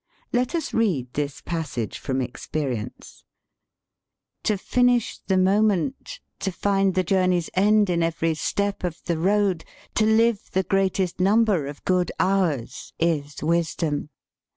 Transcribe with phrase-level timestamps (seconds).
[0.33, 3.23] Let us read this passage from "Experience":"
[4.45, 9.63] To finish the moment, to find the journey's end in every step of the road,
[9.93, 14.09] to live the greatest num ber of good hours, is wisdom.